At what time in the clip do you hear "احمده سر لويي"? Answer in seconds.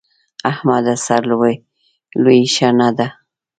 0.51-2.45